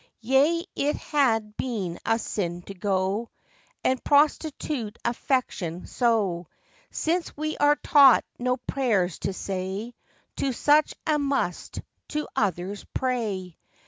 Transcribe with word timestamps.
Yea 0.21 0.65
it 0.75 0.95
had 0.95 1.55
been 1.57 1.99
a 2.07 2.17
sin 2.17 2.63
to 2.63 2.73
go 2.73 3.29
And 3.83 4.03
prostitute 4.03 4.97
affection 5.05 5.85
so, 5.85 6.47
Since 6.89 7.37
we 7.37 7.55
are 7.57 7.75
taught 7.75 8.25
no 8.39 8.57
prayers 8.57 9.19
to 9.19 9.31
say 9.33 9.93
To 10.37 10.53
such 10.53 10.95
as 11.05 11.19
must 11.19 11.81
to 12.07 12.27
others 12.35 12.83
pray. 12.95 13.59